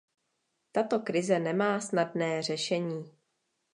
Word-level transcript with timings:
Tato 0.71 0.99
krize 0.99 1.39
nemá 1.39 1.79
snadné 1.81 2.41
řešení. 2.41 3.11